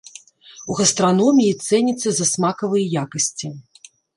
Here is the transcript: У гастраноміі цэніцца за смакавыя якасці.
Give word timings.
У 0.69 0.77
гастраноміі 0.79 1.53
цэніцца 1.67 2.09
за 2.21 2.25
смакавыя 2.33 2.85
якасці. 3.07 3.47